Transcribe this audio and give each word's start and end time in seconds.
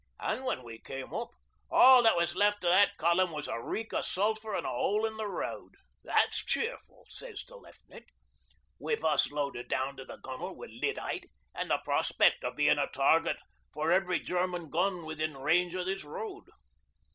An' 0.19 0.45
when 0.45 0.63
we 0.63 0.79
came 0.79 1.13
up, 1.13 1.27
all 1.69 2.01
that 2.01 2.17
was 2.17 2.33
left 2.35 2.65
o' 2.65 2.69
that 2.69 2.97
column 2.97 3.29
was 3.29 3.47
a 3.47 3.61
reek 3.61 3.93
o' 3.93 4.01
sulphur 4.01 4.55
an' 4.55 4.65
a 4.65 4.69
hole 4.69 5.05
in 5.05 5.15
the 5.17 5.27
road." 5.27 5.75
'"That's 6.03 6.43
cheerful," 6.43 7.05
sez 7.07 7.43
the 7.43 7.55
Left'nant. 7.57 8.07
"With 8.79 9.03
us 9.03 9.31
loaded 9.31 9.69
down 9.69 9.97
to 9.97 10.03
the 10.03 10.17
gunn'l 10.17 10.55
wi' 10.55 10.65
lyddite, 10.69 11.29
an' 11.53 11.67
the 11.67 11.77
prospect 11.85 12.43
o' 12.43 12.49
being 12.49 12.79
a 12.79 12.87
target 12.87 13.37
for 13.71 13.91
every 13.91 14.19
German 14.19 14.71
gun 14.71 15.05
within 15.05 15.37
range 15.37 15.75
o' 15.75 15.83
this 15.83 16.03
road." 16.03 16.47